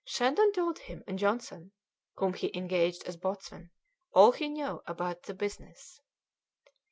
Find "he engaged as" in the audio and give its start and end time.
2.33-3.17